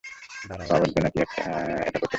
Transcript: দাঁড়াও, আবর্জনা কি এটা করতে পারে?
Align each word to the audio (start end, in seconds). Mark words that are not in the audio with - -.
দাঁড়াও, 0.43 0.67
আবর্জনা 0.75 1.09
কি 1.13 1.17
এটা 1.19 1.27
করতে 1.29 1.49
পারে? 1.53 2.09